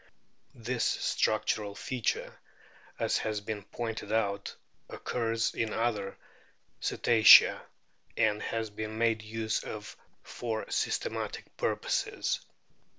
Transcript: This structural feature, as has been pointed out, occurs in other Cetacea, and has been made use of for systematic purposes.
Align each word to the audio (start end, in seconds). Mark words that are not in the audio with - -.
This 0.55 0.83
structural 0.83 1.75
feature, 1.75 2.39
as 2.97 3.19
has 3.19 3.39
been 3.39 3.61
pointed 3.61 4.11
out, 4.11 4.55
occurs 4.89 5.53
in 5.53 5.73
other 5.73 6.17
Cetacea, 6.79 7.61
and 8.17 8.41
has 8.41 8.71
been 8.71 8.97
made 8.97 9.21
use 9.21 9.63
of 9.63 9.95
for 10.23 10.65
systematic 10.71 11.55
purposes. 11.55 12.39